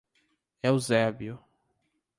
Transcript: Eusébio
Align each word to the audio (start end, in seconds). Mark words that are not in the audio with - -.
Eusébio 0.67 1.35